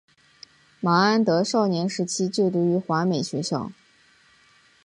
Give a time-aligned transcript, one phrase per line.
[0.79, 3.71] 麻安德少年时期就读于华美学校。